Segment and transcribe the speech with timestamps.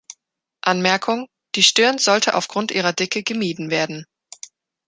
[0.61, 4.07] Anmerkung: die Stirn sollte aufgrund ihrer Dicke gemieden werden.